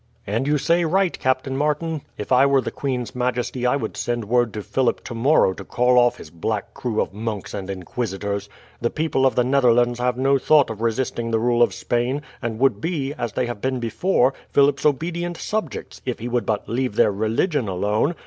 "And 0.25 0.47
you 0.47 0.57
say 0.57 0.83
right, 0.83 1.13
Captain 1.19 1.55
Martin. 1.55 2.01
If 2.17 2.31
I 2.31 2.43
were 2.47 2.59
the 2.61 2.71
queen's 2.71 3.13
majesty 3.13 3.67
I 3.67 3.75
would 3.75 3.95
send 3.95 4.25
word 4.25 4.51
to 4.53 4.63
Philip 4.63 5.03
tomorrow 5.03 5.53
to 5.53 5.63
call 5.63 5.99
off 5.99 6.17
his 6.17 6.31
black 6.31 6.73
crew 6.73 6.99
of 6.99 7.13
monks 7.13 7.53
and 7.53 7.69
inquisitors. 7.69 8.49
The 8.81 8.89
people 8.89 9.27
of 9.27 9.35
the 9.35 9.43
Netherlands 9.43 9.99
have 9.99 10.17
no 10.17 10.39
thought 10.39 10.71
of 10.71 10.81
resisting 10.81 11.29
the 11.29 11.37
rule 11.39 11.61
of 11.61 11.71
Spain, 11.75 12.23
and 12.41 12.57
would 12.57 12.81
be, 12.81 13.13
as 13.13 13.33
they 13.33 13.45
have 13.45 13.61
been 13.61 13.79
before, 13.79 14.33
Philip's 14.49 14.87
obedient 14.87 15.37
subjects, 15.37 16.01
if 16.03 16.17
he 16.17 16.27
would 16.27 16.47
but 16.47 16.67
leave 16.67 16.95
their 16.95 17.11
religion 17.11 17.67
alone. 17.67 18.15